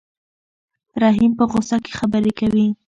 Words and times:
رحیم 1.01 1.31
په 1.39 1.43
غوسه 1.51 1.77
کې 1.83 1.91
خبرې 1.99 2.31
کوي. 2.39 2.67